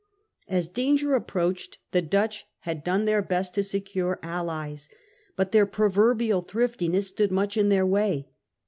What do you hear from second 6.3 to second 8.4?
thriftiness stood much in their way.